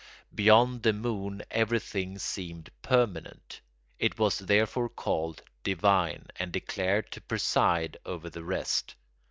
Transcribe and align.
Beyond 0.33 0.81
the 0.81 0.93
moon 0.93 1.43
everything 1.51 2.17
seemed 2.17 2.71
permanent; 2.81 3.61
it 3.99 4.17
was 4.17 4.39
therefore 4.39 4.89
called 4.89 5.43
divine 5.63 6.25
and 6.37 6.51
declared 6.51 7.11
to 7.11 7.21
preside 7.21 7.97
over 8.03 8.27
the 8.27 8.43
rest. 8.43 8.95